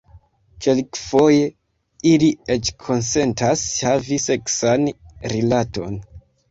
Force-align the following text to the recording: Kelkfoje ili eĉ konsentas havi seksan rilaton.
Kelkfoje 0.65 1.43
ili 2.13 2.31
eĉ 2.57 2.73
konsentas 2.89 3.69
havi 3.91 4.21
seksan 4.29 4.93
rilaton. 5.37 6.07